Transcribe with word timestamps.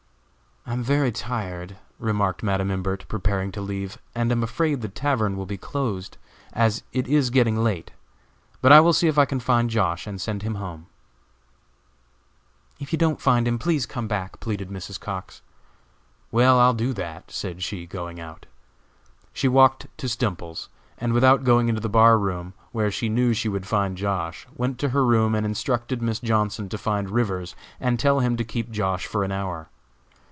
"I 0.63 0.73
am 0.73 0.83
very 0.83 1.11
tired," 1.11 1.77
remarked 1.97 2.43
Madam 2.43 2.69
Imbert, 2.69 3.05
preparing 3.09 3.51
to 3.53 3.61
leave, 3.61 3.97
"and 4.13 4.31
am 4.31 4.43
afraid 4.43 4.79
the 4.81 4.87
tavern 4.87 5.35
will 5.35 5.47
be 5.47 5.57
closed, 5.57 6.17
as 6.53 6.83
it 6.93 7.07
is 7.07 7.31
getting 7.31 7.57
late; 7.63 7.91
but 8.61 8.71
I 8.71 8.79
will 8.79 8.93
see 8.93 9.07
if 9.07 9.17
I 9.17 9.25
can 9.25 9.39
find 9.39 9.71
Josh., 9.71 10.05
and 10.05 10.21
send 10.21 10.43
him 10.43 10.55
home." 10.55 10.85
"If 12.79 12.93
you 12.93 12.97
don't 12.99 13.19
find 13.19 13.47
him, 13.47 13.57
please 13.57 13.87
come 13.87 14.07
back," 14.07 14.39
pleaded 14.39 14.69
Mrs. 14.69 14.99
Cox. 14.99 15.41
"Well, 16.29 16.59
I'll 16.59 16.75
do 16.75 16.93
that," 16.93 17.31
said 17.31 17.63
she, 17.63 17.87
going 17.87 18.19
out. 18.19 18.45
She 19.33 19.47
walked 19.47 19.87
to 19.97 20.07
Stemples's, 20.07 20.69
and 20.99 21.11
without 21.11 21.43
going 21.43 21.69
into 21.69 21.81
the 21.81 21.89
bar 21.89 22.17
room, 22.19 22.53
where 22.71 22.91
she 22.91 23.09
knew 23.09 23.33
she 23.33 23.49
would 23.49 23.67
find 23.67 23.97
Josh., 23.97 24.47
went 24.55 24.77
to 24.77 24.89
her 24.89 25.03
room 25.03 25.33
and 25.33 25.43
instructed 25.45 26.03
Miss 26.03 26.19
Johnson 26.19 26.69
to 26.69 26.77
find 26.77 27.09
Rivers 27.09 27.55
and 27.79 27.99
tell 27.99 28.19
him 28.19 28.37
to 28.37 28.43
keep 28.45 28.69
Josh. 28.69 29.07
for 29.07 29.23
an 29.23 29.31
hour. 29.31 29.67